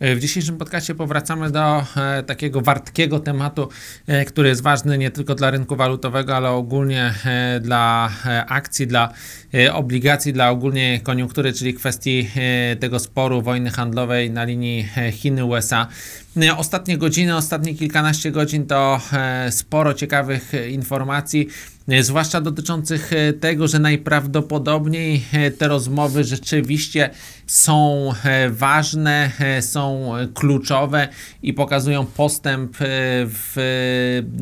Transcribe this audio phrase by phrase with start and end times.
[0.00, 3.68] W dzisiejszym podcaście powracamy do e, takiego wartkiego tematu,
[4.06, 8.86] e, który jest ważny nie tylko dla rynku walutowego, ale ogólnie e, dla e, akcji,
[8.86, 9.12] dla
[9.54, 15.12] e, obligacji, dla ogólnie koniunktury, czyli kwestii e, tego sporu wojny handlowej na linii e,
[15.12, 15.86] Chiny-USA.
[16.56, 21.48] Ostatnie godziny, ostatnie kilkanaście godzin to e, sporo ciekawych e, informacji,
[21.88, 23.10] e, zwłaszcza dotyczących
[23.40, 25.24] tego, że najprawdopodobniej
[25.58, 27.10] te rozmowy rzeczywiście
[27.46, 28.12] są
[28.50, 29.30] ważne,
[29.60, 31.08] są kluczowe
[31.42, 33.54] i pokazują postęp w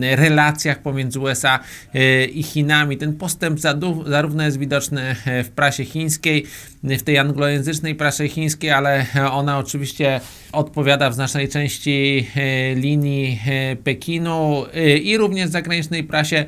[0.00, 1.58] relacjach pomiędzy USA
[2.32, 2.96] i Chinami.
[2.96, 3.60] Ten postęp
[4.06, 6.46] zarówno jest widoczny w prasie chińskiej,
[6.82, 10.20] w tej anglojęzycznej prasie chińskiej, ale ona oczywiście
[10.52, 16.44] odpowiada w znacznej części e, linii e, Pekinu e, i również w zagranicznej prasie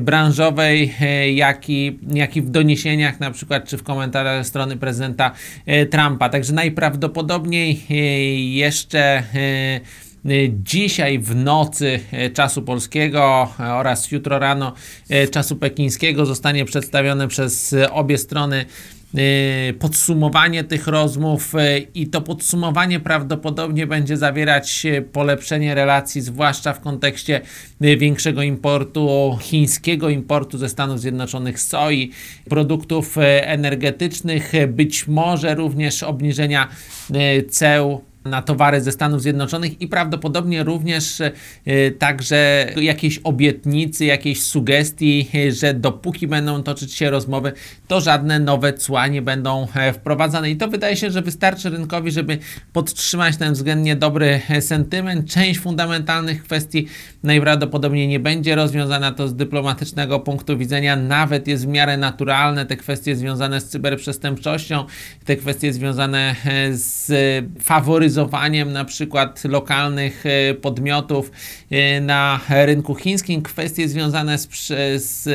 [0.00, 0.94] branżowej,
[1.34, 5.32] jak i, jak i w doniesieniach, na przykład, czy w komentarzach strony prezydenta
[5.90, 6.28] Trumpa.
[6.28, 7.82] Także najprawdopodobniej
[8.54, 9.22] jeszcze
[10.48, 14.72] Dzisiaj w nocy e, czasu polskiego e, oraz jutro rano
[15.30, 18.64] czasu pekińskiego zostanie przedstawione przez obie strony
[19.78, 21.52] podsumowanie tych rozmów
[21.94, 27.40] i to podsumowanie prawdopodobnie będzie zawierać polepszenie relacji, zwłaszcza w kontekście
[27.80, 32.10] większego importu, chińskiego importu ze Stanów Zjednoczonych soi,
[32.50, 36.68] produktów energetycznych, być może również obniżenia
[37.50, 41.30] ceł na towary ze Stanów Zjednoczonych i prawdopodobnie również e,
[41.90, 47.52] także jakiejś obietnicy, jakiejś sugestii, e, że dopóki będą toczyć się rozmowy,
[47.88, 50.50] to żadne nowe cła nie będą e, wprowadzane.
[50.50, 52.38] I to wydaje się, że wystarczy rynkowi, żeby
[52.72, 55.30] podtrzymać ten względnie dobry sentyment.
[55.30, 56.86] Część fundamentalnych kwestii
[57.22, 59.12] najprawdopodobniej nie będzie rozwiązana.
[59.12, 62.66] To z dyplomatycznego punktu widzenia nawet jest w miarę naturalne.
[62.66, 64.84] Te kwestie związane z cyberprzestępczością,
[65.24, 66.36] te kwestie związane
[66.70, 67.12] z
[68.12, 71.32] faworyzowaniem na przykład lokalnych e, podmiotów
[71.70, 74.48] e, na rynku chińskim, kwestie związane z,
[74.96, 75.32] z e,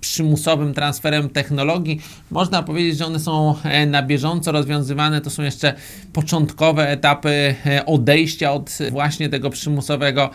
[0.00, 2.00] przymusowym transferem technologii.
[2.30, 3.54] Można powiedzieć, że one są
[3.86, 5.20] na bieżąco rozwiązywane.
[5.20, 5.74] To są jeszcze
[6.12, 7.54] początkowe etapy
[7.86, 10.30] odejścia od właśnie tego przymusowego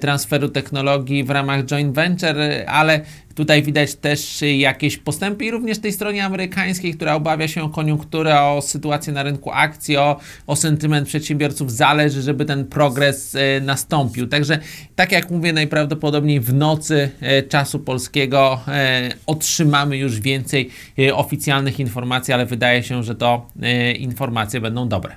[0.00, 3.00] transferu technologii w ramach joint venture, ale
[3.34, 8.40] tutaj widać też jakieś postępy i również tej stronie amerykańskiej, która obawia się o koniunkturę,
[8.40, 11.72] o sytuację na rynku akcji, o, o sentyment przedsiębiorców.
[11.72, 14.26] Zależy, żeby ten progres e, nastąpił.
[14.26, 14.58] Także,
[14.96, 18.60] tak jak mówię, najprawdopodobniej w nocy e, czasu polskiego
[19.26, 20.70] otrzymamy już więcej
[21.14, 23.46] oficjalnych informacji, ale wydaje się, że to
[23.98, 25.16] informacje będą dobre.